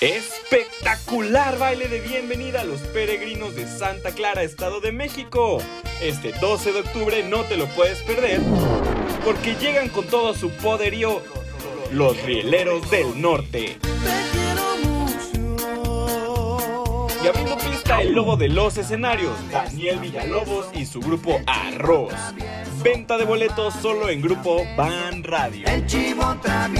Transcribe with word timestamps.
Espectacular 0.00 1.58
baile 1.58 1.86
de 1.86 2.00
bienvenida 2.00 2.62
a 2.62 2.64
los 2.64 2.80
peregrinos 2.80 3.54
de 3.54 3.66
Santa 3.66 4.12
Clara, 4.12 4.42
Estado 4.42 4.80
de 4.80 4.92
México. 4.92 5.58
Este 6.00 6.32
12 6.32 6.72
de 6.72 6.80
octubre 6.80 7.22
no 7.22 7.44
te 7.44 7.58
lo 7.58 7.66
puedes 7.66 7.98
perder 8.04 8.40
porque 9.22 9.56
llegan 9.56 9.90
con 9.90 10.06
todo 10.06 10.32
su 10.32 10.48
poderío 10.52 11.20
los 11.92 12.18
rieleros 12.22 12.90
del 12.90 13.20
norte. 13.20 13.76
Y 17.22 17.26
abriendo 17.28 17.58
pista 17.58 18.00
el 18.00 18.14
lobo 18.14 18.38
de 18.38 18.48
los 18.48 18.78
escenarios, 18.78 19.34
Daniel 19.50 19.98
Villalobos 19.98 20.68
y 20.72 20.86
su 20.86 21.00
grupo 21.00 21.38
Arroz. 21.46 22.14
Venta 22.82 23.18
de 23.18 23.26
boletos 23.26 23.74
solo 23.74 24.08
en 24.08 24.22
grupo 24.22 24.62
Van 24.78 25.22
Radio. 25.22 25.66
El 25.66 25.84
chivo 25.84 26.34
travieso 26.40 26.79